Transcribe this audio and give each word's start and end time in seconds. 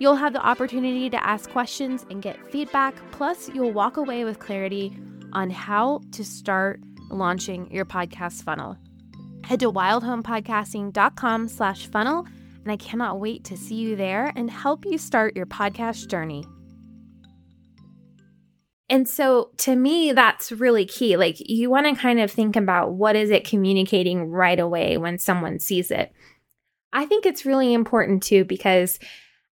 You'll 0.00 0.16
have 0.16 0.32
the 0.32 0.40
opportunity 0.40 1.10
to 1.10 1.22
ask 1.22 1.50
questions 1.50 2.06
and 2.08 2.22
get 2.22 2.50
feedback, 2.50 2.94
plus, 3.12 3.50
you'll 3.50 3.72
walk 3.72 3.98
away 3.98 4.24
with 4.24 4.38
clarity 4.38 4.96
on 5.34 5.50
how 5.50 6.00
to 6.12 6.24
start 6.24 6.80
launching 7.10 7.70
your 7.70 7.84
podcast 7.84 8.42
funnel. 8.42 8.78
Head 9.44 9.60
to 9.60 9.70
wildhomepodcasting.com 9.70 11.48
slash 11.48 11.86
funnel, 11.88 12.26
and 12.62 12.72
I 12.72 12.78
cannot 12.78 13.20
wait 13.20 13.44
to 13.44 13.58
see 13.58 13.74
you 13.74 13.94
there 13.94 14.32
and 14.36 14.50
help 14.50 14.86
you 14.86 14.96
start 14.96 15.36
your 15.36 15.44
podcast 15.44 16.08
journey. 16.08 16.46
And 18.88 19.06
so 19.06 19.50
to 19.58 19.76
me, 19.76 20.12
that's 20.12 20.50
really 20.50 20.86
key. 20.86 21.18
Like 21.18 21.36
you 21.40 21.68
want 21.68 21.86
to 21.86 22.00
kind 22.00 22.20
of 22.20 22.30
think 22.30 22.56
about 22.56 22.94
what 22.94 23.16
is 23.16 23.28
it 23.28 23.46
communicating 23.46 24.30
right 24.30 24.58
away 24.58 24.96
when 24.96 25.18
someone 25.18 25.58
sees 25.58 25.90
it. 25.90 26.10
I 26.90 27.04
think 27.04 27.26
it's 27.26 27.44
really 27.44 27.74
important 27.74 28.22
too 28.22 28.46
because 28.46 28.98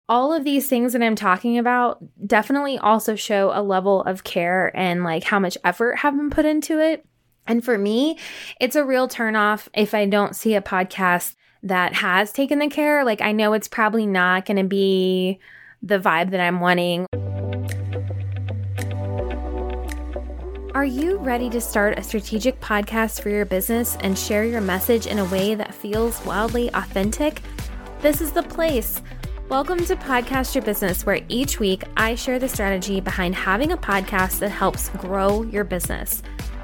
all 0.08 0.32
of 0.32 0.44
these 0.44 0.68
things 0.68 0.92
that 0.92 1.02
I'm 1.02 1.16
talking 1.16 1.58
about 1.58 1.98
definitely 2.26 2.78
also 2.78 3.16
show 3.16 3.50
a 3.52 3.62
level 3.62 4.02
of 4.02 4.22
care 4.22 4.70
and 4.76 5.02
like 5.02 5.24
how 5.24 5.40
much 5.40 5.58
effort 5.64 5.98
have 5.98 6.16
been 6.16 6.30
put 6.30 6.44
into 6.44 6.78
it. 6.78 7.04
And 7.46 7.64
for 7.64 7.76
me, 7.76 8.18
it's 8.60 8.76
a 8.76 8.84
real 8.84 9.08
turnoff 9.08 9.68
if 9.74 9.94
I 9.94 10.06
don't 10.06 10.36
see 10.36 10.54
a 10.54 10.62
podcast 10.62 11.34
that 11.62 11.94
has 11.94 12.32
taken 12.32 12.58
the 12.58 12.68
care. 12.68 13.04
Like, 13.04 13.20
I 13.20 13.32
know 13.32 13.52
it's 13.52 13.68
probably 13.68 14.06
not 14.06 14.46
going 14.46 14.56
to 14.56 14.64
be 14.64 15.40
the 15.82 15.98
vibe 15.98 16.30
that 16.30 16.40
I'm 16.40 16.60
wanting. 16.60 17.06
Are 20.74 20.84
you 20.84 21.16
ready 21.18 21.48
to 21.50 21.60
start 21.60 21.98
a 21.98 22.02
strategic 22.02 22.60
podcast 22.60 23.22
for 23.22 23.30
your 23.30 23.44
business 23.44 23.96
and 24.00 24.16
share 24.16 24.44
your 24.44 24.60
message 24.60 25.06
in 25.06 25.18
a 25.18 25.24
way 25.24 25.54
that 25.54 25.74
feels 25.74 26.24
wildly 26.24 26.68
authentic? 26.74 27.40
This 28.02 28.20
is 28.20 28.30
the 28.30 28.42
place. 28.42 29.00
Welcome 29.48 29.84
to 29.84 29.94
Podcast 29.94 30.56
Your 30.56 30.64
Business, 30.64 31.06
where 31.06 31.20
each 31.28 31.60
week 31.60 31.84
I 31.96 32.16
share 32.16 32.40
the 32.40 32.48
strategy 32.48 33.00
behind 33.00 33.36
having 33.36 33.70
a 33.70 33.76
podcast 33.76 34.40
that 34.40 34.48
helps 34.48 34.88
grow 34.88 35.44
your 35.44 35.62
business. 35.62 36.20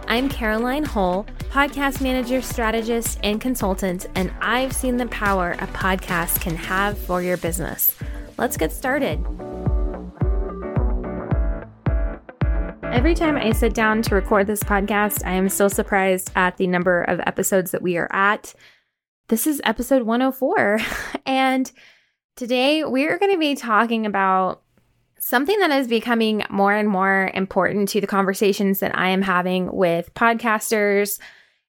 I'm 0.09 0.29
Caroline 0.29 0.83
Hull, 0.83 1.25
podcast 1.51 2.01
manager, 2.01 2.43
strategist, 2.43 3.21
and 3.23 3.41
consultant, 3.41 4.09
and 4.17 4.33
I've 4.41 4.73
seen 4.73 4.97
the 4.97 5.07
power 5.07 5.53
a 5.61 5.69
podcast 5.69 6.41
can 6.41 6.57
have 6.57 6.99
for 6.99 7.23
your 7.23 7.37
business. 7.37 7.97
Let's 8.37 8.57
get 8.57 8.73
started. 8.73 9.25
Every 12.83 13.15
time 13.15 13.37
I 13.37 13.53
sit 13.53 13.75
down 13.75 14.03
to 14.03 14.17
record 14.17 14.49
this 14.49 14.65
podcast, 14.65 15.25
I 15.25 15.35
am 15.35 15.49
still 15.49 15.71
surprised 15.71 16.33
at 16.35 16.57
the 16.57 16.67
number 16.67 17.05
of 17.05 17.21
episodes 17.21 17.71
that 17.71 17.83
we 17.83 17.97
are 17.97 18.09
at. 18.11 18.55
This 19.29 19.47
is 19.47 19.61
episode 19.63 20.03
104, 20.03 20.81
and 21.27 21.71
Today, 22.37 22.83
we're 22.85 23.19
going 23.19 23.33
to 23.33 23.39
be 23.39 23.55
talking 23.55 24.07
about 24.07 24.63
something 25.19 25.59
that 25.61 25.71
is 25.71 25.87
becoming 25.87 26.43
more 26.51 26.73
and 26.73 26.89
more 26.89 27.31
important 27.35 27.91
to 27.91 28.01
the 28.01 28.07
conversations 28.07 28.81
that 28.81 28.97
I 28.97 29.11
am 29.11 29.23
having 29.23 29.71
with 29.71 30.13
podcasters 30.15 31.21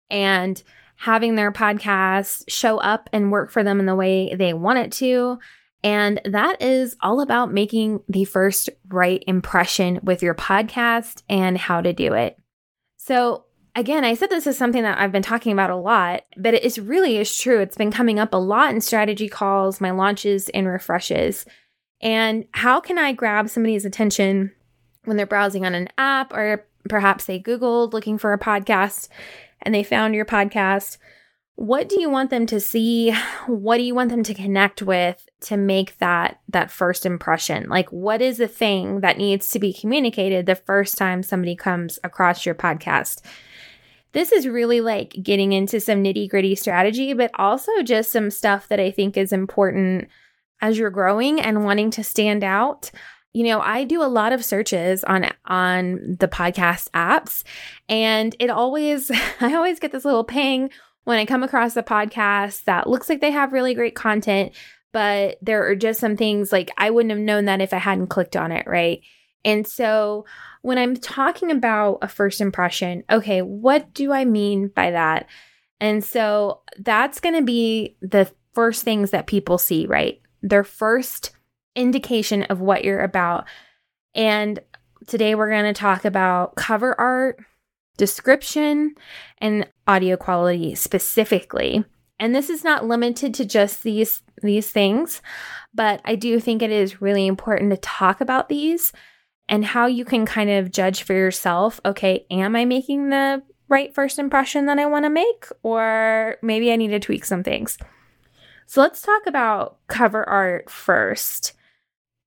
and 0.10 0.62
having 0.96 1.36
their 1.36 1.52
podcasts 1.52 2.44
show 2.48 2.78
up 2.78 3.10
and 3.12 3.32
work 3.32 3.52
for 3.52 3.64
them 3.64 3.80
in 3.80 3.86
the 3.86 3.96
way 3.96 4.34
they 4.36 4.54
want 4.54 4.80
it 4.80 4.92
to. 4.94 5.38
And 5.84 6.22
that 6.24 6.62
is 6.62 6.96
all 7.02 7.20
about 7.20 7.52
making 7.52 8.02
the 8.08 8.24
first 8.24 8.70
right 8.88 9.22
impression 9.28 10.00
with 10.02 10.24
your 10.24 10.34
podcast 10.34 11.24
and 11.28 11.58
how 11.58 11.82
to 11.82 11.92
do 11.92 12.14
it. 12.14 12.40
So, 12.96 13.44
again, 13.76 14.04
I 14.06 14.14
said 14.14 14.30
this 14.30 14.48
is 14.48 14.58
something 14.58 14.84
that 14.84 15.00
I've 15.00 15.12
been 15.12 15.24
talking 15.24 15.52
about 15.52 15.70
a 15.70 15.76
lot, 15.76 16.24
but 16.38 16.54
it 16.54 16.64
is 16.64 16.80
really 16.80 17.18
is 17.18 17.36
true. 17.36 17.60
It's 17.60 17.78
been 17.78 17.92
coming 17.92 18.20
up 18.20 18.34
a 18.34 18.38
lot 18.38 18.74
in 18.74 18.82
strategy 18.82 19.28
calls, 19.28 19.82
my 19.82 19.92
launches 19.92 20.50
and 20.50 20.68
refreshes. 20.68 21.46
And 22.02 22.46
how 22.52 22.80
can 22.80 22.98
I 22.98 23.14
grab 23.14 23.50
somebody's 23.50 23.86
attention 23.86 24.52
when 25.06 25.18
they're 25.18 25.26
browsing 25.26 25.66
on 25.66 25.74
an 25.74 25.90
app 25.98 26.34
or 26.34 26.66
perhaps 26.90 27.26
they 27.26 27.40
Googled 27.40 27.94
looking 27.94 28.18
for 28.18 28.34
a 28.34 28.40
podcast 28.40 29.08
and 29.62 29.74
they 29.74 29.84
found 29.84 30.14
your 30.14 30.26
podcast? 30.26 30.98
What 31.56 31.88
do 31.88 32.02
you 32.02 32.10
want 32.10 32.30
them 32.30 32.46
to 32.48 32.60
see? 32.60 33.12
What 33.46 33.78
do 33.78 33.84
you 33.84 33.96
want 33.96 34.10
them 34.10 34.24
to 34.24 34.34
connect 34.34 34.82
with 34.82 35.28
to 35.42 35.56
make 35.56 35.98
that 36.00 36.42
that 36.50 36.72
first 36.72 37.06
impression? 37.06 37.70
Like 37.70 37.92
what 37.92 38.22
is 38.22 38.38
the 38.38 38.48
thing 38.48 39.02
that 39.02 39.18
needs 39.18 39.52
to 39.52 39.60
be 39.60 39.72
communicated 39.72 40.46
the 40.46 40.56
first 40.56 40.98
time 40.98 41.22
somebody 41.22 41.56
comes 41.56 42.00
across 42.04 42.46
your 42.46 42.56
podcast? 42.56 43.22
This 44.14 44.32
is 44.32 44.48
really 44.48 44.80
like 44.80 45.16
getting 45.22 45.54
into 45.54 45.80
some 45.80 46.04
nitty 46.04 46.30
gritty 46.30 46.56
strategy, 46.56 47.14
but 47.14 47.32
also 47.36 47.72
just 47.84 48.12
some 48.12 48.30
stuff 48.30 48.68
that 48.70 48.80
I 48.80 48.92
think 48.92 49.18
is 49.18 49.34
important 49.34 50.08
as 50.62 50.78
you're 50.78 50.92
growing 50.92 51.42
and 51.42 51.66
wanting 51.66 51.92
to 51.92 52.04
stand 52.04 52.44
out. 52.44 52.92
You 53.34 53.44
know, 53.46 53.60
I 53.60 53.84
do 53.84 54.04
a 54.04 54.06
lot 54.06 54.32
of 54.32 54.46
searches 54.46 55.04
on 55.04 55.30
on 55.46 56.18
the 56.20 56.28
podcast 56.28 56.90
apps 56.92 57.44
and 57.90 58.36
it 58.40 58.50
always 58.50 59.12
I 59.42 59.56
always 59.56 59.80
get 59.80 59.92
this 59.92 60.06
little 60.06 60.24
ping 60.24 60.70
when 61.04 61.18
I 61.18 61.26
come 61.26 61.44
across 61.44 61.76
a 61.76 61.84
podcast 61.84 62.64
that 62.66 62.88
looks 62.88 63.10
like 63.10 63.20
they 63.20 63.32
have 63.32 63.52
really 63.52 63.74
great 63.74 63.96
content, 63.96 64.54
but 64.94 65.38
there 65.42 65.68
are 65.68 65.76
just 65.76 66.00
some 66.00 66.16
things 66.16 66.52
like 66.52 66.72
I 66.78 66.92
wouldn't 66.92 67.12
have 67.12 67.20
known 67.20 67.46
that 67.46 67.62
if 67.62 67.74
I 67.74 67.78
hadn't 67.78 68.08
clicked 68.08 68.36
on 68.36 68.52
it, 68.52 68.68
right? 68.68 69.02
And 69.44 69.68
so 69.68 70.26
when 70.64 70.78
I'm 70.78 70.96
talking 70.96 71.52
about 71.52 72.00
a 72.02 72.08
first 72.08 72.42
impression, 72.42 73.04
okay, 73.12 73.42
what 73.42 73.94
do 73.94 74.14
I 74.14 74.24
mean 74.24 74.70
by 74.70 74.92
that? 74.92 75.28
And 75.80 76.02
so 76.04 76.62
that's 76.80 77.20
going 77.20 77.36
to 77.36 77.44
be 77.44 77.98
the 78.02 78.32
first 78.54 78.84
things 78.84 79.12
that 79.12 79.28
people 79.28 79.58
see, 79.58 79.86
right? 79.86 80.22
Their 80.42 80.64
first 80.64 81.32
indication 81.76 82.44
of 82.44 82.62
what 82.62 82.86
you're 82.86 83.02
about. 83.02 83.46
And 84.16 84.60
today 85.06 85.36
we're 85.36 85.50
going 85.50 85.66
to 85.66 85.74
talk 85.74 86.06
about 86.06 86.56
cover 86.56 86.98
art, 86.98 87.44
description, 87.98 88.96
and 89.40 89.68
audio 89.86 90.16
quality 90.16 90.76
specifically. 90.76 91.84
And 92.20 92.34
this 92.34 92.50
is 92.50 92.64
not 92.64 92.86
limited 92.86 93.34
to 93.34 93.46
just 93.46 93.84
these 93.84 94.24
these 94.42 94.72
things, 94.72 95.22
but 95.74 96.02
I 96.06 96.16
do 96.16 96.40
think 96.40 96.62
it 96.62 96.72
is 96.72 97.02
really 97.02 97.28
important 97.28 97.72
to 97.72 97.78
talk 97.78 98.22
about 98.22 98.50
these 98.50 98.94
and 99.50 99.66
how 99.66 99.86
you 99.86 100.06
can 100.06 100.26
kind 100.26 100.50
of 100.50 100.72
judge 100.72 101.04
for 101.04 101.14
yourself 101.14 101.80
okay, 101.86 102.26
am 102.32 102.56
I 102.56 102.66
making 102.66 103.10
the 103.10 103.44
right 103.70 103.94
first 103.94 104.20
impression 104.20 104.68
that 104.68 104.80
I 104.80 104.86
want 104.86 105.06
to 105.06 105.10
make? 105.10 105.48
Or 105.64 106.38
maybe 106.42 106.72
I 106.72 106.76
need 106.76 106.90
to 106.90 107.00
tweak 107.00 107.26
some 107.26 107.44
things. 107.44 107.78
So 108.68 108.82
let's 108.82 109.02
talk 109.02 109.26
about 109.28 109.78
cover 109.88 110.28
art 110.28 110.70
first. 110.70 111.54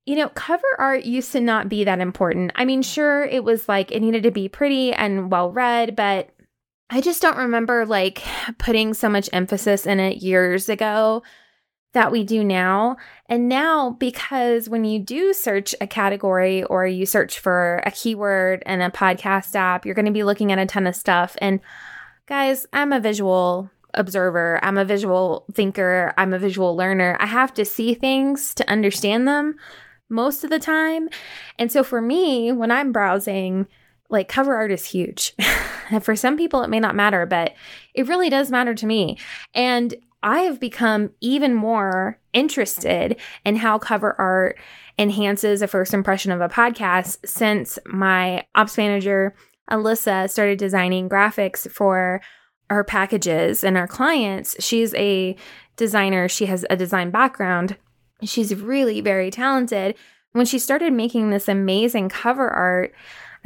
You 0.04 0.16
know, 0.16 0.28
cover 0.30 0.62
art 0.78 1.04
used 1.04 1.32
to 1.32 1.40
not 1.40 1.68
be 1.68 1.84
that 1.84 2.00
important. 2.00 2.52
I 2.54 2.64
mean, 2.64 2.82
sure, 2.82 3.24
it 3.24 3.42
was 3.42 3.68
like 3.68 3.90
it 3.90 4.00
needed 4.00 4.22
to 4.24 4.30
be 4.30 4.48
pretty 4.48 4.92
and 4.92 5.30
well 5.30 5.50
read, 5.50 5.96
but 5.96 6.30
I 6.90 7.00
just 7.00 7.20
don't 7.20 7.38
remember 7.38 7.84
like 7.84 8.22
putting 8.58 8.94
so 8.94 9.08
much 9.08 9.28
emphasis 9.32 9.86
in 9.86 9.98
it 9.98 10.18
years 10.18 10.68
ago 10.68 11.22
that 11.96 12.12
we 12.12 12.22
do 12.24 12.44
now. 12.44 12.98
And 13.26 13.48
now, 13.48 13.96
because 13.98 14.68
when 14.68 14.84
you 14.84 14.98
do 14.98 15.32
search 15.32 15.74
a 15.80 15.86
category 15.86 16.62
or 16.64 16.86
you 16.86 17.06
search 17.06 17.38
for 17.38 17.82
a 17.86 17.90
keyword 17.90 18.62
in 18.66 18.82
a 18.82 18.90
podcast 18.90 19.54
app, 19.54 19.86
you're 19.86 19.94
going 19.94 20.04
to 20.04 20.12
be 20.12 20.22
looking 20.22 20.52
at 20.52 20.58
a 20.58 20.66
ton 20.66 20.86
of 20.86 20.94
stuff. 20.94 21.38
And 21.40 21.58
guys, 22.26 22.66
I'm 22.74 22.92
a 22.92 23.00
visual 23.00 23.70
observer, 23.94 24.60
I'm 24.62 24.76
a 24.76 24.84
visual 24.84 25.46
thinker, 25.54 26.12
I'm 26.18 26.34
a 26.34 26.38
visual 26.38 26.76
learner. 26.76 27.16
I 27.18 27.24
have 27.24 27.54
to 27.54 27.64
see 27.64 27.94
things 27.94 28.52
to 28.56 28.70
understand 28.70 29.26
them 29.26 29.54
most 30.10 30.44
of 30.44 30.50
the 30.50 30.58
time. 30.58 31.08
And 31.58 31.72
so 31.72 31.82
for 31.82 32.02
me, 32.02 32.52
when 32.52 32.70
I'm 32.70 32.92
browsing, 32.92 33.68
like 34.10 34.28
cover 34.28 34.54
art 34.54 34.70
is 34.70 34.84
huge. 34.84 35.32
for 36.02 36.14
some 36.14 36.36
people, 36.36 36.60
it 36.60 36.68
may 36.68 36.78
not 36.78 36.94
matter, 36.94 37.24
but 37.24 37.54
it 37.94 38.06
really 38.06 38.28
does 38.28 38.50
matter 38.50 38.74
to 38.74 38.86
me. 38.86 39.16
And 39.54 39.94
I 40.26 40.40
have 40.40 40.58
become 40.58 41.10
even 41.20 41.54
more 41.54 42.18
interested 42.32 43.16
in 43.44 43.54
how 43.54 43.78
cover 43.78 44.16
art 44.20 44.58
enhances 44.98 45.62
a 45.62 45.68
first 45.68 45.94
impression 45.94 46.32
of 46.32 46.40
a 46.40 46.48
podcast 46.48 47.18
since 47.24 47.78
my 47.86 48.44
ops 48.56 48.76
manager, 48.76 49.36
Alyssa, 49.70 50.28
started 50.28 50.58
designing 50.58 51.08
graphics 51.08 51.70
for 51.70 52.20
her 52.68 52.82
packages 52.82 53.62
and 53.62 53.78
our 53.78 53.86
clients. 53.86 54.56
She's 54.58 54.92
a 54.94 55.36
designer, 55.76 56.28
she 56.28 56.46
has 56.46 56.66
a 56.68 56.76
design 56.76 57.12
background. 57.12 57.76
She's 58.24 58.52
really 58.52 59.00
very 59.00 59.30
talented, 59.30 59.94
When 60.32 60.46
she 60.46 60.58
started 60.58 60.92
making 60.92 61.30
this 61.30 61.48
amazing 61.48 62.08
cover 62.08 62.48
art, 62.48 62.94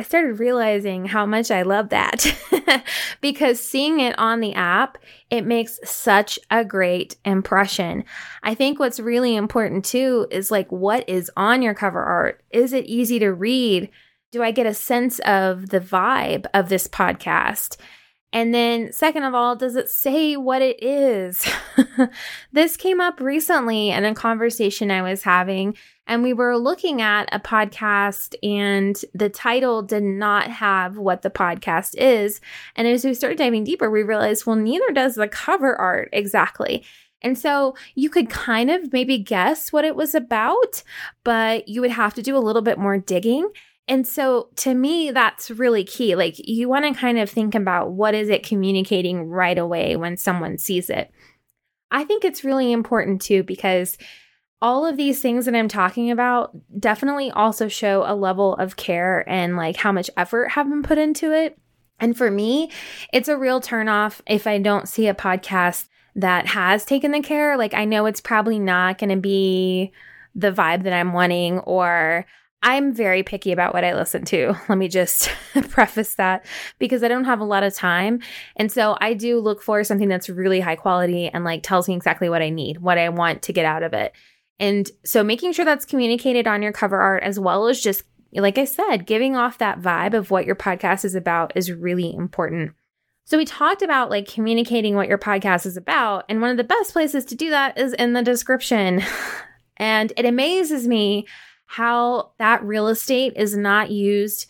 I 0.01 0.03
started 0.03 0.41
realizing 0.41 1.05
how 1.05 1.27
much 1.27 1.51
I 1.51 1.61
love 1.61 1.91
that 1.91 2.35
because 3.21 3.61
seeing 3.61 4.01
it 4.01 4.19
on 4.19 4.41
the 4.41 4.55
app, 4.55 4.97
it 5.29 5.45
makes 5.45 5.79
such 5.85 6.39
a 6.51 6.65
great 6.65 7.17
impression. 7.25 8.05
I 8.43 8.55
think 8.55 8.79
what's 8.79 8.99
really 8.99 9.37
important 9.37 9.85
too 9.85 10.27
is 10.31 10.51
like 10.51 10.73
what 10.73 11.07
is 11.07 11.31
on 11.37 11.61
your 11.61 11.75
cover 11.75 12.03
art? 12.03 12.43
Is 12.51 12.73
it 12.73 12.87
easy 12.87 13.19
to 13.19 13.31
read? 13.31 13.91
Do 14.33 14.43
I 14.43 14.53
get 14.53 14.65
a 14.65 14.73
sense 14.73 15.19
of 15.19 15.69
the 15.69 15.81
vibe 15.81 16.47
of 16.55 16.71
this 16.71 16.89
podcast? 16.89 17.77
And 18.33 18.55
then, 18.55 18.93
second 18.93 19.25
of 19.25 19.35
all, 19.35 19.57
does 19.57 19.75
it 19.77 19.91
say 19.91 20.37
what 20.37 20.63
it 20.63 20.83
is? 20.83 21.45
this 22.53 22.77
came 22.77 23.01
up 23.01 23.21
recently 23.21 23.91
in 23.91 24.05
a 24.05 24.15
conversation 24.15 24.91
I 24.91 25.03
was 25.03 25.25
having, 25.25 25.77
and 26.11 26.25
we 26.25 26.33
were 26.33 26.59
looking 26.59 27.01
at 27.01 27.29
a 27.33 27.39
podcast, 27.39 28.35
and 28.43 29.01
the 29.15 29.29
title 29.29 29.81
did 29.81 30.03
not 30.03 30.51
have 30.51 30.99
what 30.99 31.23
the 31.23 31.31
podcast 31.31 31.95
is. 31.97 32.41
And 32.75 32.89
as 32.89 33.05
we 33.05 33.15
started 33.15 33.39
diving 33.39 33.63
deeper, 33.63 33.89
we 33.89 34.03
realized, 34.03 34.45
well, 34.45 34.57
neither 34.57 34.91
does 34.93 35.15
the 35.15 35.29
cover 35.29 35.77
art 35.77 36.09
exactly. 36.13 36.83
And 37.23 37.39
so 37.39 37.77
you 37.95 38.11
could 38.11 38.29
kind 38.29 38.73
of 38.73 38.93
maybe 38.93 39.19
guess 39.19 39.73
what 39.73 39.85
it 39.85 39.95
was 39.95 40.17
about, 40.17 40.83
but 41.23 41.69
you 41.69 41.81
would 41.81 41.93
have 41.93 42.15
to 42.15 42.23
do 42.23 42.37
a 42.37 42.39
little 42.39 42.63
bit 42.63 42.77
more 42.77 42.99
digging. 42.99 43.49
And 43.87 44.05
so 44.05 44.49
to 44.57 44.75
me, 44.75 45.13
that's 45.13 45.49
really 45.49 45.85
key. 45.85 46.17
Like 46.17 46.35
you 46.39 46.69
want 46.69 46.87
to 46.87 47.01
kind 47.01 47.21
of 47.21 47.31
think 47.31 47.55
about 47.55 47.93
what 47.93 48.17
is 48.17 48.29
it 48.29 48.43
communicating 48.43 49.29
right 49.29 49.59
away 49.59 49.95
when 49.95 50.17
someone 50.17 50.59
sees 50.59 50.91
it. 50.91 51.13
I 51.93 52.03
think 52.03 52.25
it's 52.25 52.43
really 52.43 52.73
important 52.73 53.21
too 53.21 53.45
because 53.45 53.97
all 54.63 54.85
of 54.85 54.97
these 54.97 55.23
things 55.23 55.47
that 55.47 55.55
I'm 55.55 55.69
talking 55.69 56.11
about 56.11 56.55
definitely 56.79 57.31
also 57.31 57.69
show 57.69 58.05
a 58.07 58.15
level 58.15 58.55
of 58.57 58.77
care 58.77 59.27
and 59.29 59.57
like 59.57 59.77
how 59.77 59.91
much 59.91 60.11
effort 60.17 60.51
have 60.51 60.69
been 60.69 60.83
put 60.83 60.99
into 60.99 61.33
it. 61.33 61.59
And 61.99 62.17
for 62.17 62.31
me, 62.31 62.71
it's 63.13 63.29
a 63.29 63.39
real 63.39 63.61
turnoff 63.61 64.21
if 64.27 64.47
I 64.47 64.59
don't 64.59 64.89
see 64.89 65.07
a 65.07 65.15
podcast 65.15 65.89
that 66.17 66.47
has 66.47 66.85
taken 66.85 67.13
the 67.13 67.21
care. 67.21 67.57
Like 67.57 67.75
I 67.75 67.85
know 67.85 68.07
it's 68.07 68.21
probably 68.21 68.59
not 68.59 68.99
going 68.99 69.11
to 69.11 69.17
be 69.17 69.93
the 70.35 70.53
vibe 70.53 70.83
that 70.85 70.93
I'm 70.93 71.13
wanting 71.13 71.59
or 71.61 72.27
I'm 72.63 72.93
very 72.93 73.23
picky 73.23 73.53
about 73.53 73.73
what 73.73 73.85
I 73.85 73.95
listen 73.95 74.25
to. 74.27 74.55
Let 74.69 74.77
me 74.77 74.89
just 74.89 75.31
preface 75.71 76.17
that 76.17 76.45
because 76.79 77.03
I 77.03 77.09
don't 77.09 77.25
have 77.25 77.41
a 77.41 77.45
lot 77.45 77.63
of 77.63 77.75
time. 77.75 78.21
And 78.57 78.71
so 78.71 78.97
I 79.01 79.15
do 79.15 79.41
look 79.41 79.63
for 79.63 79.83
something 79.85 80.09
that's 80.09 80.29
really 80.29 80.61
high 80.61 80.77
quality 80.77 81.29
and 81.29 81.45
like 81.45 81.63
tells 81.63 81.89
me 81.89 81.95
exactly 81.95 82.29
what 82.29 82.43
I 82.43 82.51
need, 82.51 82.79
what 82.79 82.99
I 82.99 83.09
want 83.09 83.43
to 83.43 83.53
get 83.55 83.65
out 83.65 83.83
of 83.83 83.95
it. 83.95 84.13
And 84.61 84.89
so 85.05 85.25
making 85.25 85.53
sure 85.53 85.65
that's 85.65 85.85
communicated 85.85 86.47
on 86.47 86.63
your 86.63 86.73
cover 86.73 87.01
art 87.01 87.25
as 87.25 87.41
well 87.41 87.67
as 87.67 87.81
just, 87.81 88.05
like 88.33 88.59
I 88.59 88.67
said, 88.67 89.07
giving 89.07 89.35
off 89.35 89.59
that 89.59 89.81
vibe 89.81 90.15
of 90.15 90.31
what 90.31 90.47
your 90.47 90.55
podcast 90.55 91.05
is 91.05 91.17
about 91.17 91.57
is 91.57 91.73
really 91.73 92.15
important. 92.15 92.73
So 93.25 93.39
we 93.39 93.45
talked 93.45 93.83
about 93.83 94.11
like 94.11 94.29
communicating 94.29 94.95
what 94.95 95.09
your 95.09 95.19
podcast 95.19 95.67
is 95.67 95.77
about. 95.77 96.25
And 96.29 96.41
one 96.41 96.51
of 96.51 96.57
the 96.57 96.65
best 96.65 96.93
places 96.93 97.25
to 97.27 97.35
do 97.35 97.51
that 97.51 97.79
is 97.79 97.95
in 97.95 98.13
the 98.13 98.23
description. 98.23 99.03
And 99.81 100.13
it 100.19 100.27
amazes 100.27 100.87
me 100.87 101.27
how 101.65 102.33
that 102.39 102.63
real 102.63 102.89
estate 102.89 103.33
is 103.35 103.57
not 103.57 103.91
used 103.91 104.47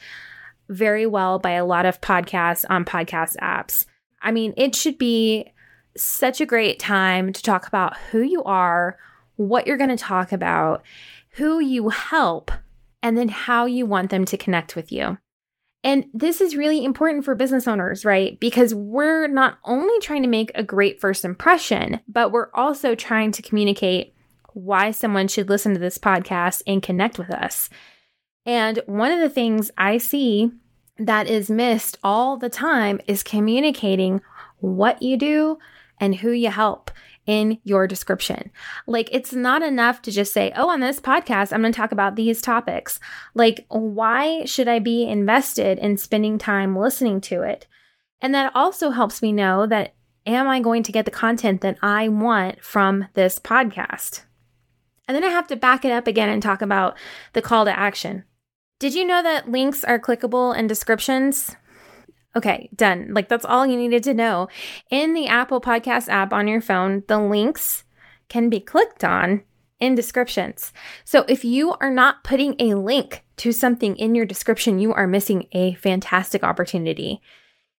very 0.69 1.07
well 1.07 1.39
by 1.39 1.53
a 1.53 1.65
lot 1.65 1.87
of 1.87 2.01
podcasts 2.01 2.65
on 2.69 2.85
podcast 2.85 3.37
apps. 3.37 3.87
I 4.21 4.33
mean, 4.33 4.53
it 4.57 4.75
should 4.75 4.99
be 4.99 5.53
such 5.97 6.41
a 6.41 6.47
great 6.47 6.81
time 6.81 7.33
to 7.33 7.43
talk 7.43 7.69
about 7.69 7.97
who 8.11 8.23
you 8.23 8.43
are, 8.43 8.99
what 9.41 9.67
you're 9.67 9.79
going 9.79 9.89
to 9.89 9.97
talk 9.97 10.33
about, 10.33 10.83
who 11.31 11.61
you 11.61 11.89
help, 11.89 12.51
and 13.03 13.17
then 13.17 13.29
how 13.29 13.65
you 13.65 13.87
want 13.87 14.11
them 14.11 14.27
to 14.27 14.37
connect 14.37 14.77
with 14.77 14.93
you. 14.93 15.17
And 15.83 16.05
this 16.13 16.43
is 16.43 16.57
really 16.57 16.85
important 16.85 17.25
for 17.25 17.35
business 17.35 17.67
owners, 17.67 18.05
right? 18.05 18.39
Because 18.39 18.75
we're 18.75 19.29
not 19.29 19.59
only 19.65 19.99
trying 20.01 20.21
to 20.23 20.29
make 20.29 20.53
a 20.55 20.63
great 20.63 21.01
first 21.01 21.25
impression, 21.25 22.01
but 22.07 22.33
we're 22.33 22.51
also 22.53 22.95
trying 22.95 23.33
to 23.33 23.41
communicate 23.41 24.15
why 24.53 24.91
someone 24.91 25.27
should 25.27 25.49
listen 25.49 25.73
to 25.73 25.81
this 25.81 25.97
podcast 25.97 26.63
and 26.67 26.83
connect 26.83 27.19
with 27.19 27.31
us. 27.31 27.71
And 28.45 28.83
one 28.85 29.11
of 29.11 29.21
the 29.21 29.31
things 29.31 29.71
I 29.79 29.97
see 29.97 30.51
that 30.99 31.31
is 31.31 31.49
missed 31.49 31.97
all 32.05 32.37
the 32.37 32.51
time 32.51 33.01
is 33.07 33.23
communicating 33.23 34.21
what 34.59 35.01
you 35.01 35.17
do 35.17 35.59
and 35.99 36.17
who 36.17 36.31
you 36.31 36.51
help 36.51 36.91
in 37.27 37.59
your 37.65 37.87
description. 37.87 38.51
Like, 38.87 39.09
it's 39.13 39.33
not 39.33 39.63
enough 39.63 40.03
to 40.03 40.11
just 40.11 40.33
say, 40.33 40.53
oh, 40.57 40.71
on 40.71 40.81
this 40.81 41.01
podcast, 41.01 41.53
I'm 41.53 41.61
going 41.61 41.73
to 41.73 41.77
talk 41.77 41.93
about 41.93 42.17
these 42.17 42.43
topics. 42.43 42.99
Like, 43.35 43.67
why 43.69 44.45
should 44.45 44.69
I 44.69 44.79
be 44.79 45.07
invested 45.07 45.79
in 45.79 45.97
spending 45.97 46.39
time 46.39 46.77
listening 46.77 47.21
to 47.23 47.43
it? 47.43 47.67
And 48.21 48.35
that 48.35 48.53
also 48.55 48.91
helps 48.91 49.23
me 49.23 49.33
know 49.33 49.67
that 49.67 49.95
am 50.27 50.49
I 50.49 50.61
going 50.61 50.83
to 50.83 50.93
get 50.93 51.05
the 51.05 51.11
content 51.11 51.61
that 51.63 51.79
I 51.83 52.09
want 52.09 52.63
from 52.63 53.07
this 53.15 53.39
podcast? 53.39 54.23
And 55.09 55.15
then 55.17 55.25
I 55.25 55.29
have 55.29 55.47
to 55.49 55.57
back 55.57 55.85
it 55.85 55.93
up 55.93 56.07
again 56.07 56.29
and 56.29 56.43
talk 56.43 56.63
about 56.63 56.97
the 57.33 57.43
call 57.43 57.65
to 57.65 57.79
action. 57.79 58.25
Did 58.79 58.95
you 58.95 59.05
know 59.05 59.23
that 59.23 59.51
links 59.51 59.85
are 59.85 59.99
clickable 59.99 60.57
in 60.57 60.67
descriptions? 60.67 61.57
Okay, 62.37 62.71
done. 62.75 63.13
Like 63.13 63.29
that's 63.29 63.45
all 63.45 63.67
you 63.67 63.77
needed 63.77 64.05
to 64.05 64.15
know. 64.15 64.49
In 64.91 65.15
the 65.15 65.27
Apple 65.27 65.61
Podcast 65.61 66.09
app 66.09 66.33
on 66.33 66.47
your 66.47 66.61
phone, 66.61 67.03
the 67.09 67.19
links 67.19 67.85
can 68.29 68.49
be 68.49 68.61
clicked 68.61 69.03
on 69.03 69.43
in 69.81 69.95
descriptions. 69.95 70.73
So 71.05 71.25
if 71.29 71.45
you 71.45 71.75
are 71.81 71.91
not 71.91 72.23
putting 72.23 72.55
a 72.61 72.75
link 72.75 73.25
to 73.39 73.51
something 73.51 73.97
in 73.97 74.15
your 74.15 74.27
description, 74.27 74.79
you 74.79 74.93
are 74.93 75.07
missing 75.07 75.49
a 75.53 75.75
fantastic 75.75 76.45
opportunity. 76.45 77.21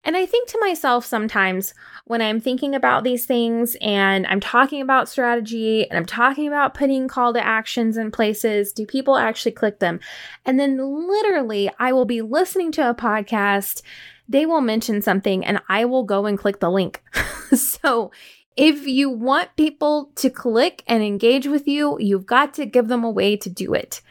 And 0.04 0.18
I 0.18 0.26
think 0.26 0.50
to 0.50 0.60
myself 0.60 1.06
sometimes 1.06 1.76
when 2.06 2.24
I'm 2.24 2.42
thinking 2.42 2.74
about 2.74 3.04
these 3.04 3.28
things 3.28 3.78
and 3.82 4.26
I'm 4.26 4.40
talking 4.40 4.82
about 4.82 5.08
strategy 5.08 5.88
and 5.88 5.98
I'm 5.98 6.08
talking 6.08 6.48
about 6.48 6.74
putting 6.74 7.08
call 7.08 7.34
to 7.34 7.46
actions 7.46 7.98
in 7.98 8.10
places, 8.10 8.74
do 8.74 8.86
people 8.88 9.18
actually 9.18 9.52
click 9.52 9.78
them? 9.78 10.00
And 10.44 10.60
then 10.60 10.78
literally, 11.08 11.70
I 11.78 11.94
will 11.94 12.06
be 12.06 12.24
listening 12.24 12.72
to 12.74 12.90
a 12.90 12.96
podcast, 12.96 13.84
they 14.32 14.46
will 14.46 14.62
mention 14.62 15.02
something, 15.02 15.46
and 15.46 15.62
I 15.68 15.86
will 15.86 16.04
go 16.04 16.26
and 16.26 16.38
click 16.38 16.60
the 16.60 16.72
link. 16.72 17.02
so 17.54 18.12
if 18.58 18.86
you 18.86 19.10
want 19.10 19.56
people 19.56 20.12
to 20.16 20.30
click 20.30 20.84
and 20.88 21.02
engage 21.02 21.48
with 21.48 21.68
you, 21.68 21.98
you've 22.00 22.26
got 22.26 22.54
to 22.56 22.66
give 22.66 22.88
them 22.88 23.04
a 23.04 23.10
way 23.10 23.38
to 23.38 23.50
do 23.50 23.74
it. 23.74 24.02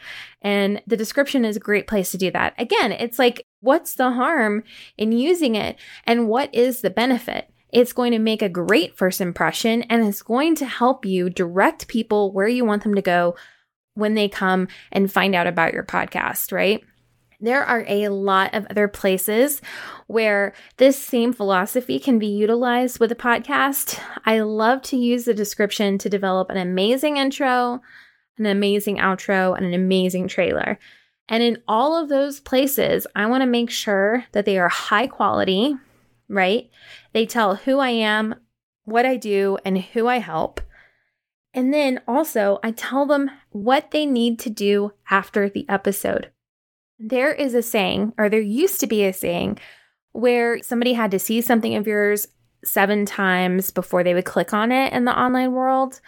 And 0.41 0.81
the 0.87 0.97
description 0.97 1.45
is 1.45 1.55
a 1.55 1.61
great 1.61 1.87
place 1.87 2.11
to 2.11 2.17
do 2.17 2.31
that. 2.31 2.55
Again, 2.57 2.91
it's 2.91 3.19
like, 3.19 3.45
what's 3.59 3.93
the 3.93 4.11
harm 4.11 4.63
in 4.97 5.11
using 5.11 5.55
it 5.55 5.77
and 6.05 6.27
what 6.27 6.53
is 6.53 6.81
the 6.81 6.89
benefit? 6.89 7.51
It's 7.71 7.93
going 7.93 8.11
to 8.11 8.19
make 8.19 8.41
a 8.41 8.49
great 8.49 8.97
first 8.97 9.21
impression 9.21 9.83
and 9.83 10.03
it's 10.05 10.23
going 10.23 10.55
to 10.55 10.65
help 10.65 11.05
you 11.05 11.29
direct 11.29 11.87
people 11.87 12.33
where 12.33 12.47
you 12.47 12.65
want 12.65 12.83
them 12.83 12.95
to 12.95 13.01
go 13.01 13.35
when 13.93 14.15
they 14.15 14.27
come 14.27 14.67
and 14.91 15.11
find 15.11 15.35
out 15.35 15.47
about 15.47 15.73
your 15.73 15.83
podcast, 15.83 16.51
right? 16.51 16.83
There 17.43 17.63
are 17.63 17.83
a 17.87 18.09
lot 18.09 18.53
of 18.53 18.67
other 18.69 18.87
places 18.87 19.63
where 20.05 20.53
this 20.77 21.01
same 21.01 21.33
philosophy 21.33 21.97
can 21.97 22.19
be 22.19 22.27
utilized 22.27 22.99
with 22.99 23.11
a 23.11 23.15
podcast. 23.15 23.99
I 24.27 24.41
love 24.41 24.83
to 24.83 24.97
use 24.97 25.25
the 25.25 25.33
description 25.33 25.97
to 25.97 26.09
develop 26.09 26.51
an 26.51 26.57
amazing 26.57 27.17
intro, 27.17 27.81
an 28.37 28.45
amazing 28.45 28.97
outro, 28.97 29.57
and 29.57 29.65
an 29.65 29.73
amazing 29.73 30.27
trailer. 30.27 30.77
And 31.27 31.41
in 31.41 31.63
all 31.67 31.99
of 31.99 32.09
those 32.09 32.39
places, 32.39 33.07
I 33.15 33.25
want 33.25 33.41
to 33.41 33.47
make 33.47 33.71
sure 33.71 34.23
that 34.33 34.45
they 34.45 34.59
are 34.59 34.69
high 34.69 35.07
quality, 35.07 35.75
right? 36.29 36.69
They 37.13 37.25
tell 37.25 37.55
who 37.55 37.79
I 37.79 37.89
am, 37.89 38.35
what 38.83 39.07
I 39.07 39.17
do, 39.17 39.57
and 39.65 39.79
who 39.79 40.05
I 40.05 40.19
help. 40.19 40.61
And 41.55 41.73
then 41.73 42.01
also, 42.07 42.59
I 42.61 42.69
tell 42.69 43.07
them 43.07 43.31
what 43.49 43.89
they 43.89 44.05
need 44.05 44.37
to 44.41 44.51
do 44.51 44.91
after 45.09 45.49
the 45.49 45.67
episode. 45.67 46.29
There 47.03 47.33
is 47.33 47.55
a 47.55 47.63
saying, 47.63 48.13
or 48.17 48.29
there 48.29 48.39
used 48.39 48.79
to 48.81 48.87
be 48.87 49.03
a 49.03 49.13
saying, 49.13 49.57
where 50.11 50.61
somebody 50.61 50.93
had 50.93 51.11
to 51.11 51.19
see 51.19 51.41
something 51.41 51.75
of 51.75 51.87
yours 51.87 52.27
seven 52.63 53.05
times 53.05 53.71
before 53.71 54.03
they 54.03 54.13
would 54.13 54.25
click 54.25 54.53
on 54.53 54.71
it 54.71 54.93
in 54.93 55.05
the 55.05 55.19
online 55.19 55.51
world. 55.53 55.99